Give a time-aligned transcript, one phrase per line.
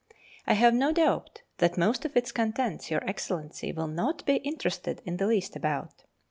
[0.47, 4.99] I have no doubt that most of its contents Your Excellency will not be interested
[5.05, 6.05] in the least about.